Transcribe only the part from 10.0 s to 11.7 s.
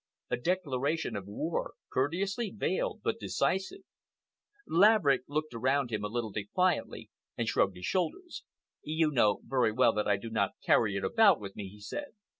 I do not carry it about with me,"